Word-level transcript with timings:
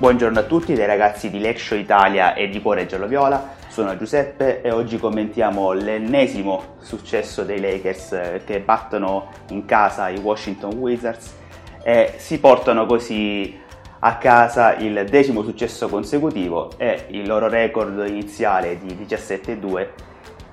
Buongiorno 0.00 0.38
a 0.38 0.44
tutti 0.44 0.72
dai 0.72 0.86
ragazzi 0.86 1.28
di 1.28 1.38
Leccio 1.38 1.74
Italia 1.74 2.32
e 2.32 2.48
di 2.48 2.62
Cuore 2.62 2.86
Giallo-Viola, 2.86 3.56
sono 3.68 3.98
Giuseppe 3.98 4.62
e 4.62 4.70
oggi 4.70 4.98
commentiamo 4.98 5.72
l'ennesimo 5.72 6.76
successo 6.78 7.44
dei 7.44 7.60
Lakers 7.60 8.12
eh, 8.12 8.40
che 8.46 8.60
battono 8.60 9.28
in 9.50 9.66
casa 9.66 10.08
i 10.08 10.16
Washington 10.16 10.72
Wizards 10.78 11.36
e 11.82 12.14
si 12.16 12.40
portano 12.40 12.86
così 12.86 13.54
a 13.98 14.16
casa 14.16 14.74
il 14.76 15.04
decimo 15.04 15.42
successo 15.42 15.86
consecutivo 15.90 16.70
e 16.78 17.04
il 17.08 17.26
loro 17.26 17.48
record 17.48 18.02
iniziale 18.08 18.78
di 18.78 18.94
17-2 18.94 19.88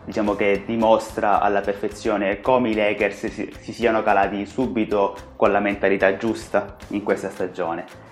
diciamo 0.04 0.36
che 0.36 0.64
dimostra 0.66 1.40
alla 1.40 1.62
perfezione 1.62 2.42
come 2.42 2.72
i 2.72 2.76
Lakers 2.76 3.28
si, 3.28 3.50
si 3.62 3.72
siano 3.72 4.04
calati 4.04 4.46
subito 4.46 5.16
con 5.38 5.54
la 5.54 5.62
mentalità 5.62 6.18
giusta 6.18 6.76
in 6.90 7.02
questa 7.02 7.30
stagione. 7.30 8.07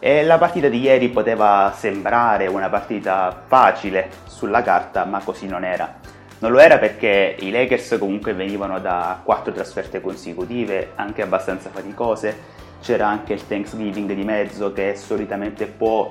E 0.00 0.24
la 0.24 0.38
partita 0.38 0.68
di 0.68 0.80
ieri 0.80 1.08
poteva 1.08 1.72
sembrare 1.76 2.46
una 2.46 2.68
partita 2.68 3.42
facile 3.46 4.10
sulla 4.26 4.62
carta, 4.62 5.04
ma 5.04 5.20
così 5.24 5.46
non 5.46 5.64
era. 5.64 5.98
Non 6.40 6.52
lo 6.52 6.60
era 6.60 6.78
perché 6.78 7.34
i 7.40 7.50
Lakers 7.50 7.96
comunque 7.98 8.32
venivano 8.32 8.78
da 8.78 9.20
quattro 9.24 9.52
trasferte 9.52 10.00
consecutive, 10.00 10.92
anche 10.94 11.22
abbastanza 11.22 11.68
faticose. 11.70 12.56
C'era 12.80 13.08
anche 13.08 13.32
il 13.32 13.44
Thanksgiving 13.44 14.12
di 14.12 14.22
mezzo 14.22 14.72
che 14.72 14.94
solitamente 14.94 15.66
può 15.66 16.08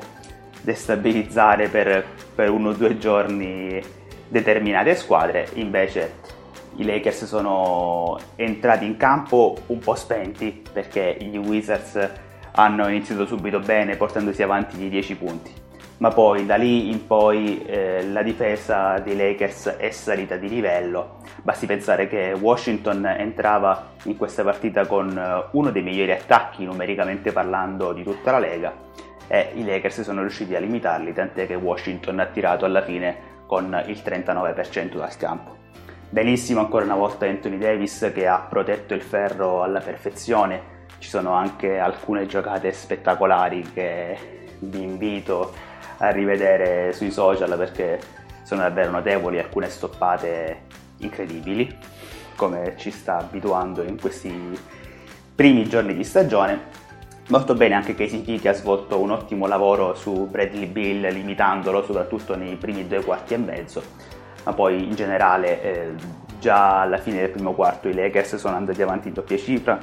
destabilizzare 0.59 1.69
per, 1.69 2.03
per 2.35 2.49
uno 2.49 2.69
o 2.69 2.73
due 2.73 2.97
giorni 2.97 3.81
determinate 4.27 4.95
squadre. 4.95 5.47
Invece 5.53 6.15
i 6.75 6.83
Lakers 6.83 7.23
sono 7.23 8.19
entrati 8.35 8.83
in 8.83 8.97
campo 8.97 9.55
un 9.67 9.79
po' 9.79 9.95
spenti 9.95 10.61
perché 10.73 11.15
gli 11.21 11.37
Wizards 11.37 12.25
hanno 12.59 12.87
iniziato 12.87 13.25
subito 13.25 13.59
bene 13.59 13.95
portandosi 13.97 14.41
avanti 14.41 14.77
di 14.77 14.89
10 14.89 15.15
punti, 15.15 15.53
ma 15.97 16.09
poi 16.09 16.45
da 16.45 16.55
lì 16.55 16.89
in 16.89 17.05
poi 17.05 17.63
eh, 17.63 18.07
la 18.07 18.23
difesa 18.23 18.97
dei 18.97 19.15
Lakers 19.15 19.75
è 19.77 19.91
salita 19.91 20.37
di 20.37 20.49
livello. 20.49 21.19
Basti 21.43 21.67
pensare 21.67 22.07
che 22.07 22.35
Washington 22.39 23.05
entrava 23.05 23.91
in 24.05 24.17
questa 24.17 24.43
partita 24.43 24.87
con 24.87 25.15
eh, 25.15 25.49
uno 25.51 25.69
dei 25.69 25.83
migliori 25.83 26.11
attacchi 26.11 26.65
numericamente 26.65 27.31
parlando 27.31 27.93
di 27.93 28.03
tutta 28.03 28.31
la 28.31 28.39
Lega 28.39 28.73
e 29.27 29.51
i 29.53 29.63
Lakers 29.63 30.01
sono 30.01 30.21
riusciti 30.21 30.55
a 30.55 30.59
limitarli, 30.59 31.13
tant'è 31.13 31.45
che 31.45 31.55
Washington 31.55 32.19
ha 32.19 32.25
tirato 32.25 32.65
alla 32.65 32.81
fine 32.81 33.35
con 33.45 33.65
il 33.85 34.01
39% 34.03 34.95
dal 34.95 35.15
campo. 35.15 35.55
Benissimo 36.09 36.61
ancora 36.61 36.85
una 36.85 36.95
volta 36.95 37.27
Anthony 37.27 37.59
Davis 37.59 38.09
che 38.15 38.25
ha 38.25 38.39
protetto 38.49 38.95
il 38.95 39.01
ferro 39.01 39.61
alla 39.61 39.79
perfezione 39.79 40.76
ci 40.99 41.09
sono 41.09 41.33
anche 41.33 41.79
alcune 41.79 42.25
giocate 42.25 42.71
spettacolari 42.71 43.61
che 43.73 44.17
vi 44.59 44.81
invito 44.81 45.53
a 45.97 46.09
rivedere 46.09 46.93
sui 46.93 47.11
social 47.11 47.55
perché 47.57 47.99
sono 48.43 48.61
davvero 48.61 48.91
notevoli, 48.91 49.39
alcune 49.39 49.69
stoppate 49.69 50.61
incredibili, 50.99 51.75
come 52.35 52.75
ci 52.77 52.91
sta 52.91 53.17
abituando 53.17 53.83
in 53.83 53.99
questi 53.99 54.57
primi 55.35 55.67
giorni 55.67 55.93
di 55.93 56.03
stagione. 56.03 56.85
Molto 57.27 57.55
bene 57.55 57.75
anche 57.75 57.93
Casey 57.93 58.39
che 58.39 58.47
ha 58.47 58.53
svolto 58.53 58.99
un 58.99 59.11
ottimo 59.11 59.47
lavoro 59.47 59.93
su 59.95 60.27
Bradley 60.27 60.65
Bill, 60.67 61.09
limitandolo 61.09 61.83
soprattutto 61.83 62.37
nei 62.37 62.55
primi 62.55 62.87
due 62.87 63.03
quarti 63.03 63.33
e 63.33 63.37
mezzo, 63.37 63.83
ma 64.45 64.53
poi 64.53 64.81
in 64.81 64.95
generale 64.95 65.61
eh, 65.61 65.93
già 66.39 66.81
alla 66.81 66.97
fine 66.99 67.19
del 67.19 67.29
primo 67.29 67.53
quarto 67.53 67.89
i 67.89 67.93
Lakers 67.93 68.37
sono 68.37 68.55
andati 68.55 68.81
avanti 68.81 69.09
in 69.09 69.13
doppia 69.13 69.37
cifra, 69.37 69.77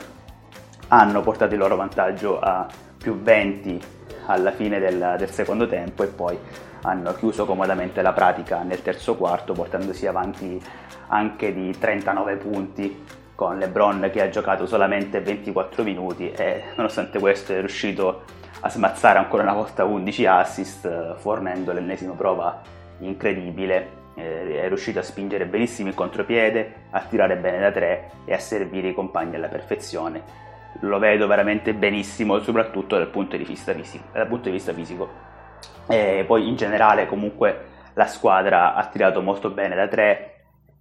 hanno 0.88 1.20
portato 1.20 1.54
il 1.54 1.60
loro 1.60 1.76
vantaggio 1.76 2.38
a 2.40 2.66
più 2.98 3.20
20 3.20 3.80
alla 4.26 4.52
fine 4.52 4.78
del, 4.78 5.16
del 5.18 5.30
secondo 5.30 5.66
tempo 5.66 6.02
e 6.02 6.06
poi 6.06 6.38
hanno 6.82 7.14
chiuso 7.14 7.46
comodamente 7.46 8.02
la 8.02 8.12
pratica 8.12 8.62
nel 8.62 8.82
terzo 8.82 9.16
quarto 9.16 9.52
portandosi 9.52 10.06
avanti 10.06 10.60
anche 11.08 11.52
di 11.52 11.76
39 11.78 12.36
punti 12.36 13.04
con 13.34 13.58
LeBron 13.58 14.10
che 14.12 14.22
ha 14.22 14.28
giocato 14.28 14.66
solamente 14.66 15.20
24 15.20 15.82
minuti 15.82 16.30
e 16.30 16.64
nonostante 16.76 17.18
questo 17.18 17.52
è 17.52 17.58
riuscito 17.58 18.22
a 18.60 18.70
smazzare 18.70 19.18
ancora 19.18 19.42
una 19.42 19.52
volta 19.52 19.84
11 19.84 20.26
assist 20.26 21.16
fornendo 21.16 21.72
l'ennesima 21.72 22.14
prova 22.14 22.62
incredibile. 23.00 24.02
Eh, 24.16 24.62
è 24.62 24.68
riuscito 24.68 25.00
a 25.00 25.02
spingere 25.02 25.44
benissimo 25.44 25.88
il 25.88 25.94
contropiede, 25.94 26.86
a 26.90 27.00
tirare 27.00 27.36
bene 27.36 27.58
da 27.58 27.72
tre 27.72 28.10
e 28.24 28.32
a 28.32 28.38
servire 28.38 28.88
i 28.88 28.94
compagni 28.94 29.34
alla 29.34 29.48
perfezione 29.48 30.43
lo 30.88 30.98
vedo 30.98 31.26
veramente 31.26 31.74
benissimo, 31.74 32.40
soprattutto 32.40 32.96
dal 32.96 33.08
punto 33.08 33.36
di 33.36 33.44
vista 33.44 33.72
fisico. 33.72 34.04
Di 34.12 34.50
vista 34.50 34.72
fisico. 34.72 35.10
Poi 35.86 36.48
in 36.48 36.56
generale 36.56 37.06
comunque 37.06 37.72
la 37.94 38.06
squadra 38.06 38.74
ha 38.74 38.86
tirato 38.86 39.22
molto 39.22 39.50
bene 39.50 39.74
da 39.74 39.86
tre, 39.86 40.34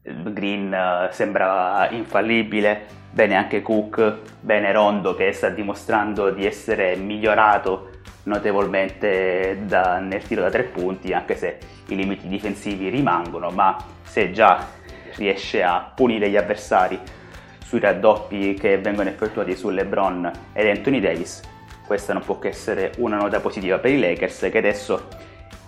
Green 0.03 0.73
uh, 0.73 1.11
sembra 1.13 1.87
infallibile, 1.91 2.85
bene 3.09 3.35
anche 3.35 3.61
Cook, 3.61 4.17
bene 4.41 4.73
Rondo 4.73 5.15
che 5.15 5.31
sta 5.31 5.47
dimostrando 5.47 6.29
di 6.31 6.45
essere 6.45 6.97
migliorato 6.97 7.89
notevolmente 8.23 9.59
da, 9.63 9.99
nel 9.99 10.21
tiro 10.23 10.41
da 10.41 10.49
tre 10.49 10.63
punti, 10.63 11.13
anche 11.13 11.37
se 11.37 11.57
i 11.87 11.95
limiti 11.95 12.27
difensivi 12.27 12.89
rimangono, 12.89 13.49
ma 13.51 13.77
se 14.01 14.31
già 14.31 14.67
riesce 15.15 15.63
a 15.63 15.91
punire 15.95 16.29
gli 16.29 16.37
avversari 16.37 16.99
sui 17.73 17.79
raddoppi 17.79 18.53
che 18.53 18.78
vengono 18.78 19.09
effettuati 19.09 19.56
su 19.56 19.69
LeBron 19.69 20.31
ed 20.53 20.67
Anthony 20.67 21.00
Davis, 21.00 21.41
questa 21.88 22.13
non 22.13 22.22
può 22.23 22.38
che 22.38 22.50
essere 22.50 22.91
una 22.97 23.17
nota 23.17 23.39
positiva 23.39 23.79
per 23.79 23.89
i 23.89 24.00
Lakers 24.00 24.47
che 24.51 24.57
adesso 24.59 25.07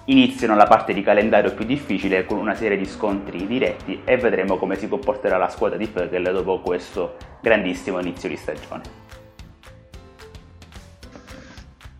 iniziano 0.05 0.55
la 0.55 0.67
parte 0.67 0.93
di 0.93 1.01
calendario 1.01 1.55
più 1.55 1.65
difficile 1.65 2.23
con 2.25 2.37
una 2.37 2.53
serie 2.53 2.77
di 2.77 2.85
scontri 2.85 3.47
diretti 3.47 4.01
e 4.05 4.17
vedremo 4.17 4.57
come 4.57 4.75
si 4.75 4.87
comporterà 4.87 5.37
la 5.37 5.49
squadra 5.49 5.79
di 5.79 5.87
Pögel 5.87 6.31
dopo 6.31 6.59
questo 6.59 7.15
grandissimo 7.41 7.99
inizio 7.99 8.29
di 8.29 8.35
stagione. 8.35 8.83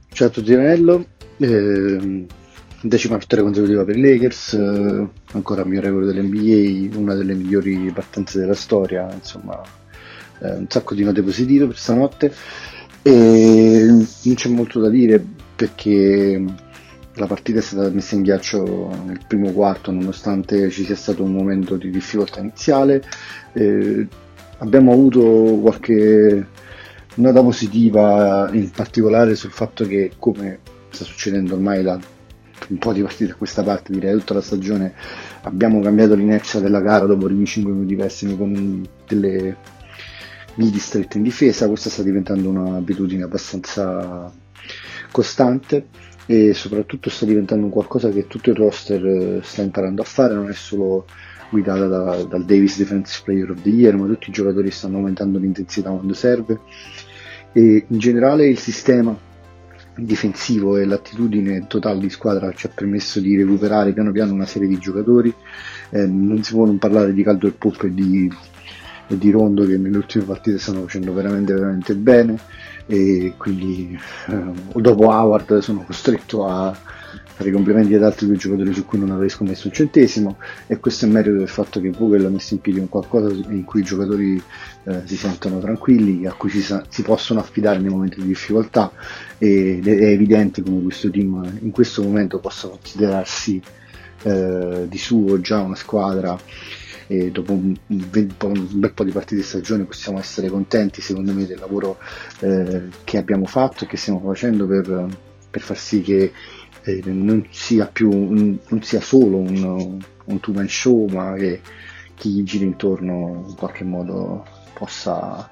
Ciao 0.10 0.28
a 0.28 0.30
tutti 0.30 0.54
Ranello, 0.54 1.04
eh, 1.38 2.26
decima 2.80 3.18
vittoria 3.18 3.44
consecutiva 3.44 3.84
per 3.84 3.98
i 3.98 4.02
Lakers, 4.02 4.54
eh, 4.54 5.08
ancora 5.34 5.64
il 5.64 5.68
mio 5.68 5.82
record 5.82 6.06
dell'NBA, 6.06 6.96
una 6.96 7.16
delle 7.16 7.34
migliori 7.34 7.92
partenze 7.92 8.38
della 8.38 8.54
storia, 8.54 9.12
insomma 9.12 9.84
eh, 10.40 10.56
un 10.56 10.66
sacco 10.68 10.94
di 10.96 11.03
note 11.03 11.22
positive 11.22 11.68
per 11.68 11.78
stanotte. 11.78 12.34
E 13.01 13.85
non 13.88 14.34
c'è 14.34 14.50
molto 14.50 14.79
da 14.79 14.90
dire 14.90 15.23
perché 15.56 16.44
la 17.13 17.28
partita 17.28 17.59
è 17.59 17.62
stata 17.62 17.90
messa 17.90 18.16
in 18.16 18.23
ghiaccio 18.23 19.03
nel 19.06 19.22
primo 19.25 19.51
quarto 19.51 19.91
nonostante 19.91 20.69
ci 20.69 20.84
sia 20.84 20.96
stato 20.96 21.23
un 21.23 21.31
momento 21.31 21.75
di 21.78 21.90
difficoltà 21.90 22.40
iniziale. 22.40 23.03
Eh, 23.53 24.07
abbiamo 24.57 24.91
avuto 24.91 25.22
qualche 25.62 26.47
nota 27.16 27.41
positiva 27.41 28.50
in 28.52 28.69
particolare 28.72 29.35
sul 29.35 29.52
fatto 29.52 29.85
che 29.85 30.12
come 30.17 30.59
sta 30.90 31.06
succedendo 31.06 31.53
ormai 31.56 31.84
da 31.84 32.00
un 32.67 32.78
po' 32.78 32.94
di 32.94 33.02
partite 33.02 33.31
a 33.31 33.35
questa 33.35 33.63
parte 33.63 33.94
direi 33.94 34.17
tutta 34.17 34.34
la 34.34 34.41
stagione 34.41 34.94
abbiamo 35.44 35.79
cambiato 35.81 36.16
l'inerzia 36.16 36.59
della 36.59 36.79
gara 36.79 37.06
dopo 37.06 37.25
i 37.25 37.28
primi 37.28 37.46
5 37.46 37.72
minuti 37.72 37.96
pessimi 37.96 38.35
con 38.38 38.88
delle 39.07 39.56
midi 40.56 40.80
stretti 40.80 41.18
in 41.18 41.24
difesa, 41.24 41.68
questa 41.68 41.90
sta 41.90 42.04
diventando 42.04 42.50
un'abitudine 42.50 43.24
abbastanza 43.24 44.32
costante 45.12 45.88
e 46.26 46.54
soprattutto 46.54 47.10
sta 47.10 47.26
diventando 47.26 47.68
qualcosa 47.68 48.10
che 48.10 48.28
tutto 48.28 48.50
il 48.50 48.56
roster 48.56 49.06
eh, 49.06 49.40
sta 49.44 49.62
imparando 49.62 50.02
a 50.02 50.06
fare, 50.06 50.34
non 50.34 50.50
è 50.50 50.53
solo 50.53 51.06
guidata 51.50 51.88
da, 51.88 52.24
dal 52.24 52.46
Davis 52.46 52.78
Defensive 52.78 53.24
Player 53.24 53.52
of 53.52 53.62
the 53.62 53.70
Year, 53.70 53.96
ma 53.96 54.08
tutti 54.08 54.29
i 54.29 54.34
giocatori 54.34 54.72
stanno 54.72 54.97
aumentando 54.97 55.38
l'intensità 55.38 55.91
quando 55.91 56.14
serve. 56.14 56.59
E 57.53 57.85
in 57.88 58.00
generale 58.00 58.47
il 58.47 58.58
sistema 58.58 59.18
difensivo 59.97 60.78
e 60.78 60.85
l'attitudine 60.85 61.68
totale 61.68 62.00
di 62.00 62.09
squadra 62.09 62.52
ci 62.52 62.66
ha 62.66 62.72
permesso 62.74 63.22
di 63.22 63.38
recuperare 63.38 63.94
piano 63.94 64.12
piano 64.12 64.34
una 64.34 64.46
serie 64.46 64.68
di 64.68 64.78
giocatori, 64.78 65.34
eh, 65.91 66.06
non 66.06 66.44
si 66.44 66.53
può 66.53 66.66
non 66.66 66.78
parlare 66.78 67.14
di 67.14 67.24
Caldo 67.24 67.47
e 67.47 67.52
Pop 67.52 67.84
e 67.84 67.94
di 67.94 68.29
di 69.07 69.31
Rondo 69.31 69.66
che 69.66 69.78
nelle 69.78 69.97
ultime 69.97 70.23
partite 70.23 70.57
stanno 70.57 70.81
facendo 70.81 71.13
veramente 71.13 71.53
veramente 71.53 71.96
bene. 71.96 72.37
E 72.87 73.34
quindi 73.37 73.97
eh, 74.28 74.79
dopo 74.79 75.07
Howard 75.07 75.59
sono 75.59 75.84
costretto 75.84 76.46
a 76.47 76.75
fare 77.35 77.49
i 77.49 77.52
complimenti 77.52 77.93
ad 77.93 78.03
altri 78.03 78.28
due 78.28 78.37
giocatori 78.37 78.73
su 78.73 78.85
cui 78.85 78.99
non 78.99 79.11
avrei 79.11 79.29
scommesso 79.29 79.67
un 79.67 79.73
centesimo. 79.73 80.37
E 80.67 80.78
questo 80.79 81.05
è 81.05 81.09
merito 81.09 81.35
del 81.35 81.49
fatto 81.49 81.81
che 81.81 81.90
Vogel 81.90 82.25
ha 82.25 82.29
messo 82.29 82.53
in 82.53 82.61
piedi 82.61 82.79
un 82.79 82.90
qualcosa 82.90 83.34
in 83.49 83.63
cui 83.63 83.81
i 83.81 83.84
giocatori 83.84 84.41
eh, 84.84 85.02
si 85.05 85.17
sentono 85.17 85.59
tranquilli, 85.59 86.25
a 86.25 86.34
cui 86.34 86.49
si, 86.49 86.61
sa- 86.61 86.85
si, 86.87 87.02
possono 87.02 87.40
affidare 87.40 87.79
nei 87.79 87.90
momenti 87.90 88.22
di 88.22 88.28
difficoltà. 88.28 88.91
Ed 89.37 89.87
è 89.87 90.05
evidente 90.05 90.61
come 90.61 90.81
questo 90.84 91.09
team 91.09 91.59
in 91.61 91.72
questo 91.72 92.03
momento 92.03 92.40
possa 92.40 92.67
considerarsi 92.67 93.61
eh, 94.23 94.85
di 94.87 94.97
suo 94.97 95.40
già 95.41 95.59
una 95.59 95.75
squadra 95.75 96.37
e 97.07 97.31
dopo 97.31 97.53
un, 97.53 97.75
bel 97.87 98.34
po' 98.93 99.03
di 99.03 99.11
partite 99.11 99.35
di 99.35 99.43
stagione 99.43 99.84
possiamo 99.84 100.19
essere 100.19 100.49
contenti 100.49 101.02
secondo 101.02 101.34
me 101.34 101.46
del 101.46 101.59
lavoro 101.59 101.97
eh, 102.40 102.90
che 103.03 103.17
abbiamo 103.17 103.46
fatto 103.46 103.84
e 103.84 103.87
che 103.87 103.97
stiamo 103.97 104.19
facendo 104.19 104.66
per, 104.66 105.07
per 105.49 105.61
far 105.61 105.78
sì 105.78 106.02
che 106.02 106.31
eh, 106.85 107.02
non 107.05 107.46
sia 107.49 107.87
più 107.87 108.11
un, 108.11 108.57
non 108.67 108.81
sia 108.84 109.02
solo 109.02 109.37
un, 109.37 109.99
un 110.25 110.40
two 110.40 110.53
man 110.53 110.67
show, 110.67 111.07
ma 111.07 111.34
che 111.34 111.61
chi 112.16 112.43
gira 112.43 112.63
intorno 112.66 113.46
in 113.47 113.55
qualche 113.55 113.84
modo 113.84 114.46
possa 114.73 115.49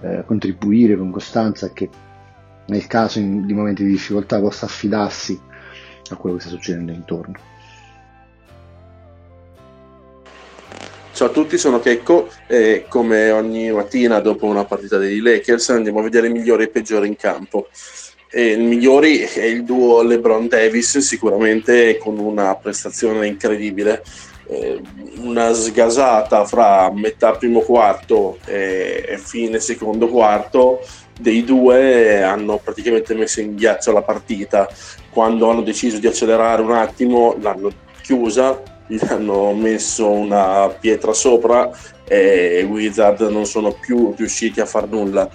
eh, 0.00 0.22
contribuire 0.26 0.96
con 0.96 1.10
costanza 1.10 1.66
e 1.66 1.72
che 1.72 1.88
nel 2.66 2.86
caso 2.86 3.18
in, 3.18 3.46
di 3.46 3.52
momenti 3.54 3.84
di 3.84 3.90
difficoltà 3.90 4.40
possa 4.40 4.66
affidarsi 4.66 5.38
a 6.10 6.16
quello 6.16 6.36
che 6.36 6.42
sta 6.42 6.50
succedendo 6.50 6.92
intorno. 6.92 7.52
Ciao 11.14 11.28
a 11.28 11.30
tutti, 11.30 11.58
sono 11.58 11.78
Checco 11.78 12.28
e 12.48 12.86
come 12.88 13.30
ogni 13.30 13.70
mattina 13.70 14.18
dopo 14.18 14.46
una 14.46 14.64
partita 14.64 14.98
dei 14.98 15.20
Lakers 15.20 15.68
andiamo 15.68 16.00
a 16.00 16.02
vedere 16.02 16.26
i 16.26 16.32
migliori 16.32 16.64
e 16.64 16.66
i 16.66 16.70
peggiori 16.70 17.06
in 17.06 17.14
campo. 17.14 17.68
E 18.28 18.46
il 18.46 18.62
migliori 18.62 19.18
è 19.18 19.44
il 19.44 19.62
duo 19.62 20.02
LeBron 20.02 20.48
Davis, 20.48 20.98
sicuramente 20.98 21.98
con 21.98 22.18
una 22.18 22.56
prestazione 22.56 23.28
incredibile, 23.28 24.02
eh, 24.48 24.80
una 25.18 25.52
sgasata 25.52 26.44
fra 26.46 26.90
metà 26.92 27.30
primo 27.36 27.60
quarto 27.60 28.38
e 28.46 29.16
fine 29.22 29.60
secondo 29.60 30.08
quarto 30.08 30.80
dei 31.20 31.44
due 31.44 32.24
hanno 32.24 32.58
praticamente 32.58 33.14
messo 33.14 33.40
in 33.40 33.54
ghiaccio 33.54 33.92
la 33.92 34.02
partita. 34.02 34.68
Quando 35.10 35.48
hanno 35.48 35.62
deciso 35.62 35.98
di 35.98 36.08
accelerare 36.08 36.60
un 36.60 36.72
attimo 36.72 37.36
l'hanno 37.40 37.70
chiusa 38.02 38.73
gli 38.86 38.98
hanno 39.08 39.52
messo 39.52 40.10
una 40.10 40.68
pietra 40.68 41.12
sopra 41.12 41.70
e 42.06 42.60
i 42.60 42.64
Wizard 42.64 43.20
non 43.22 43.46
sono 43.46 43.72
più 43.72 44.14
riusciti 44.16 44.60
a 44.60 44.66
far 44.66 44.88
nulla. 44.88 45.28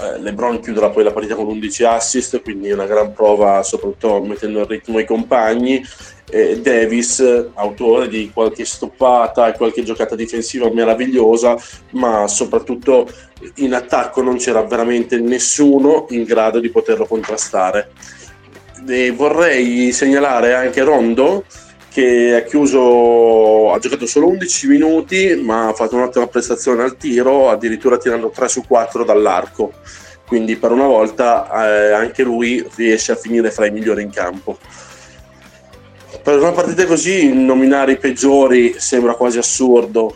Eh, 0.00 0.20
LeBron 0.20 0.60
chiuderà 0.60 0.90
poi 0.90 1.02
la 1.02 1.10
partita 1.10 1.34
con 1.34 1.46
11 1.46 1.84
assist, 1.84 2.42
quindi 2.42 2.70
una 2.70 2.86
gran 2.86 3.12
prova, 3.12 3.62
soprattutto 3.62 4.22
mettendo 4.22 4.60
in 4.60 4.66
ritmo 4.66 4.98
i 5.00 5.04
compagni. 5.04 5.84
Eh, 6.30 6.60
Davis, 6.60 7.48
autore 7.54 8.06
di 8.06 8.30
qualche 8.32 8.64
stoppata 8.64 9.48
e 9.48 9.56
qualche 9.56 9.82
giocata 9.82 10.14
difensiva 10.14 10.70
meravigliosa, 10.70 11.56
ma 11.92 12.28
soprattutto 12.28 13.08
in 13.56 13.74
attacco 13.74 14.22
non 14.22 14.36
c'era 14.36 14.62
veramente 14.62 15.18
nessuno 15.18 16.06
in 16.10 16.24
grado 16.24 16.60
di 16.60 16.68
poterlo 16.68 17.06
contrastare. 17.06 17.90
E 18.86 19.10
vorrei 19.10 19.90
segnalare 19.90 20.54
anche 20.54 20.82
Rondo, 20.82 21.44
che 21.98 22.36
ha 22.36 22.42
chiuso, 22.42 23.72
ha 23.72 23.78
giocato 23.80 24.06
solo 24.06 24.28
11 24.28 24.68
minuti, 24.68 25.34
ma 25.34 25.66
ha 25.66 25.72
fatto 25.72 25.96
un'ottima 25.96 26.28
prestazione 26.28 26.84
al 26.84 26.96
tiro, 26.96 27.50
addirittura 27.50 27.98
tirando 27.98 28.30
3 28.30 28.46
su 28.46 28.64
4 28.64 29.02
dall'arco. 29.02 29.72
Quindi 30.24 30.54
per 30.54 30.70
una 30.70 30.86
volta 30.86 31.48
eh, 31.50 31.90
anche 31.90 32.22
lui 32.22 32.64
riesce 32.76 33.10
a 33.10 33.16
finire 33.16 33.50
fra 33.50 33.66
i 33.66 33.72
migliori 33.72 34.02
in 34.02 34.10
campo. 34.10 34.58
Per 36.22 36.38
una 36.38 36.52
partita 36.52 36.86
così 36.86 37.32
nominare 37.32 37.92
i 37.92 37.98
peggiori 37.98 38.76
sembra 38.78 39.14
quasi 39.14 39.38
assurdo. 39.38 40.14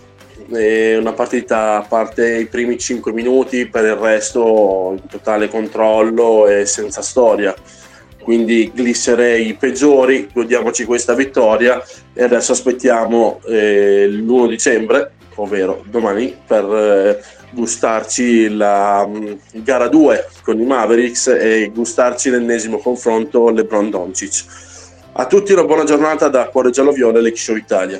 È 0.53 0.97
una 0.97 1.15
partita 1.15 1.79
a 1.79 1.83
parte 1.83 2.37
i 2.37 2.47
primi 2.47 2.79
5 2.79 3.13
minuti, 3.13 3.67
per 3.67 3.87
il 3.87 3.97
resto 3.97 4.95
in 4.97 5.09
totale 5.09 5.49
controllo 5.49 6.47
e 6.47 6.65
senza 6.65 7.03
storia 7.03 7.53
quindi 8.23 8.71
glisserei 8.75 9.55
peggiori, 9.55 10.29
godiamoci 10.33 10.85
questa 10.85 11.15
vittoria 11.15 11.83
e 12.13 12.23
adesso 12.23 12.53
aspettiamo 12.53 13.41
eh, 13.47 14.07
l'1 14.09 14.49
dicembre, 14.49 15.13
ovvero 15.35 15.83
domani, 15.89 16.35
per 16.47 16.65
eh, 16.65 17.23
gustarci 17.53 18.49
la 18.55 19.05
um, 19.07 19.39
gara 19.53 19.89
2 19.89 20.29
con 20.43 20.59
i 20.61 20.65
Mavericks 20.65 21.27
e 21.29 21.71
gustarci 21.73 22.31
l'ennesimo 22.31 22.79
confronto 22.79 23.51
LeBron 23.51 23.91
Doncic. 23.91 24.45
A 25.15 25.27
tutti 25.27 25.53
una 25.53 25.65
buona 25.65 25.85
giornata 25.85 26.29
da 26.29 26.49
Cuore 26.49 26.71
Giallo 26.71 26.93
Viola 26.93 27.19
e 27.19 27.37
Show 27.37 27.57
Italia. 27.57 27.99